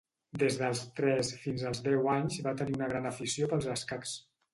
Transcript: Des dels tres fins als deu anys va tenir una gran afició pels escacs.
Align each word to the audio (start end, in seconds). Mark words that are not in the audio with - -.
Des 0.43 0.55
dels 0.59 0.79
tres 0.99 1.29
fins 1.43 1.65
als 1.71 1.81
deu 1.87 2.09
anys 2.13 2.39
va 2.47 2.53
tenir 2.63 2.79
una 2.79 2.87
gran 2.95 3.05
afició 3.11 3.51
pels 3.53 3.69
escacs. 3.75 4.15